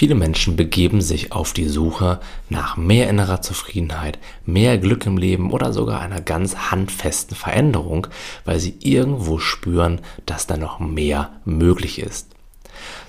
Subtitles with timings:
[0.00, 5.52] Viele Menschen begeben sich auf die Suche nach mehr innerer Zufriedenheit, mehr Glück im Leben
[5.52, 8.06] oder sogar einer ganz handfesten Veränderung,
[8.46, 12.28] weil sie irgendwo spüren, dass da noch mehr möglich ist.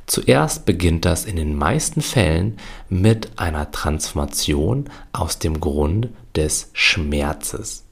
[0.06, 2.58] Zuerst beginnt das in den meisten Fällen
[2.90, 7.86] mit einer Transformation aus dem Grund des Schmerzes.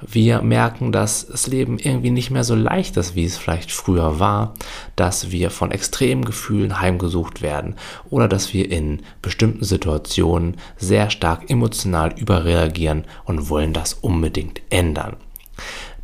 [0.00, 4.18] Wir merken, dass das Leben irgendwie nicht mehr so leicht ist, wie es vielleicht früher
[4.20, 4.54] war,
[4.96, 7.76] dass wir von extremen Gefühlen heimgesucht werden
[8.10, 15.16] oder dass wir in bestimmten Situationen sehr stark emotional überreagieren und wollen das unbedingt ändern.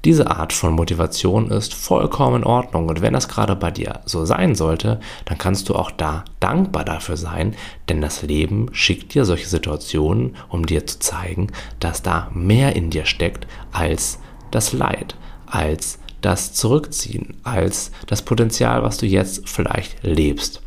[0.06, 4.24] Diese Art von Motivation ist vollkommen in Ordnung und wenn das gerade bei dir so
[4.24, 7.54] sein sollte, dann kannst du auch da dankbar dafür sein,
[7.90, 11.48] denn das Leben schickt dir solche Situationen, um dir zu zeigen,
[11.80, 14.18] dass da mehr in dir steckt als
[14.50, 20.62] das Leid, als das Zurückziehen, als das Potenzial, was du jetzt vielleicht lebst.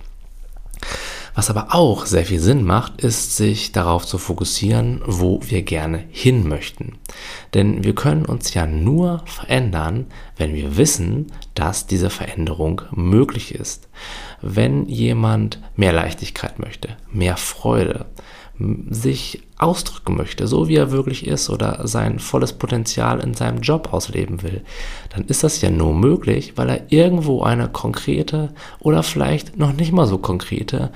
[1.35, 6.03] Was aber auch sehr viel Sinn macht, ist sich darauf zu fokussieren, wo wir gerne
[6.11, 6.99] hin möchten.
[7.55, 10.05] Denn wir können uns ja nur verändern,
[10.37, 13.89] wenn wir wissen, dass diese Veränderung möglich ist.
[14.41, 18.05] Wenn jemand mehr Leichtigkeit möchte, mehr Freude,
[18.89, 23.91] sich ausdrücken möchte, so wie er wirklich ist oder sein volles Potenzial in seinem Job
[23.91, 24.61] ausleben will,
[25.09, 29.91] dann ist das ja nur möglich, weil er irgendwo eine konkrete oder vielleicht noch nicht
[29.91, 30.91] mal so konkrete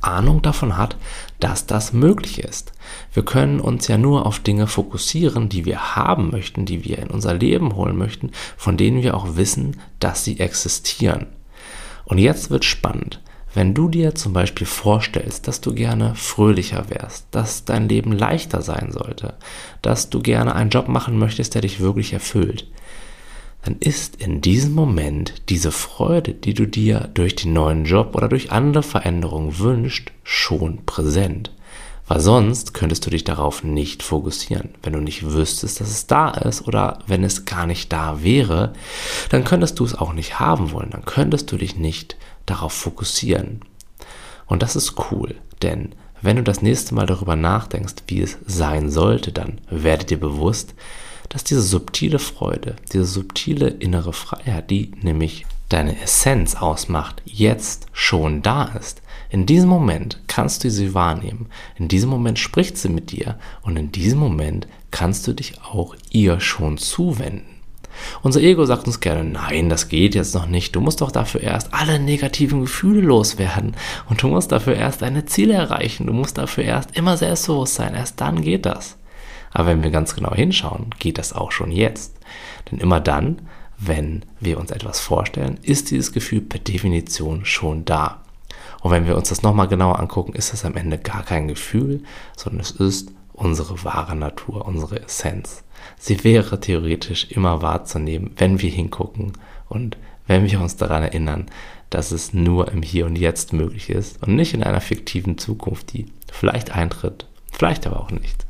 [0.00, 0.96] Ahnung davon hat,
[1.40, 2.72] dass das möglich ist.
[3.12, 7.10] Wir können uns ja nur auf Dinge fokussieren, die wir haben möchten, die wir in
[7.10, 11.26] unser Leben holen möchten, von denen wir auch wissen, dass sie existieren.
[12.04, 13.20] Und jetzt wird spannend.
[13.54, 18.62] Wenn du dir zum Beispiel vorstellst, dass du gerne fröhlicher wärst, dass dein Leben leichter
[18.62, 19.34] sein sollte,
[19.80, 22.66] dass du gerne einen Job machen möchtest, der dich wirklich erfüllt,
[23.64, 28.28] dann ist in diesem Moment diese Freude, die du dir durch den neuen Job oder
[28.28, 31.52] durch andere Veränderungen wünschst, schon präsent.
[32.06, 34.74] Weil sonst könntest du dich darauf nicht fokussieren.
[34.82, 38.74] Wenn du nicht wüsstest, dass es da ist oder wenn es gar nicht da wäre,
[39.30, 40.90] dann könntest du es auch nicht haben wollen.
[40.90, 43.62] Dann könntest du dich nicht darauf fokussieren.
[44.46, 48.90] Und das ist cool, denn wenn du das nächste Mal darüber nachdenkst, wie es sein
[48.90, 50.74] sollte, dann werde dir bewusst,
[51.28, 58.40] dass diese subtile Freude, diese subtile innere Freiheit, die nämlich deine Essenz ausmacht, jetzt schon
[58.42, 59.02] da ist.
[59.34, 61.46] In diesem Moment kannst du sie wahrnehmen.
[61.74, 65.96] In diesem Moment spricht sie mit dir und in diesem Moment kannst du dich auch
[66.12, 67.42] ihr schon zuwenden.
[68.22, 70.76] Unser Ego sagt uns gerne, nein, das geht jetzt noch nicht.
[70.76, 73.74] Du musst doch dafür erst alle negativen Gefühle loswerden.
[74.08, 76.06] Und du musst dafür erst deine Ziele erreichen.
[76.06, 77.96] Du musst dafür erst immer selbstbewusst sein.
[77.96, 78.98] Erst dann geht das.
[79.50, 82.14] Aber wenn wir ganz genau hinschauen, geht das auch schon jetzt.
[82.70, 83.42] Denn immer dann,
[83.78, 88.23] wenn wir uns etwas vorstellen, ist dieses Gefühl per Definition schon da.
[88.84, 92.02] Und wenn wir uns das nochmal genauer angucken, ist es am Ende gar kein Gefühl,
[92.36, 95.64] sondern es ist unsere wahre Natur, unsere Essenz.
[95.98, 99.32] Sie wäre theoretisch immer wahrzunehmen, wenn wir hingucken
[99.70, 99.96] und
[100.26, 101.46] wenn wir uns daran erinnern,
[101.88, 105.94] dass es nur im Hier und Jetzt möglich ist und nicht in einer fiktiven Zukunft,
[105.94, 108.44] die vielleicht eintritt, vielleicht aber auch nicht.